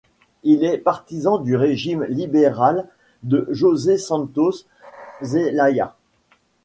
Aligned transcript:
Il 0.41 0.63
est 0.63 0.79
partisan 0.79 1.37
du 1.37 1.55
régime 1.55 2.05
libéral 2.05 2.87
de 3.21 3.45
José 3.51 3.99
Santos 3.99 4.65
Zelaya. 5.23 5.95